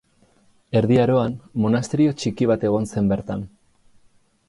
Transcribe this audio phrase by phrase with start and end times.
[0.79, 3.49] Erdi Aroan monasterio txiki bat egon zen bertan.